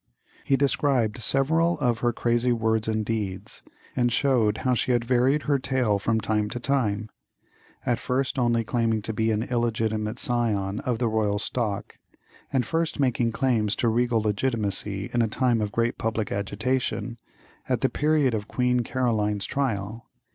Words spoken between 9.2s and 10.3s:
an illegitimate